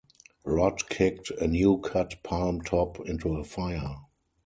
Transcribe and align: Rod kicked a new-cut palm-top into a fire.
Rod 0.45 0.89
kicked 0.89 1.29
a 1.29 1.45
new-cut 1.47 2.23
palm-top 2.23 3.01
into 3.05 3.35
a 3.35 3.43
fire. 3.43 3.97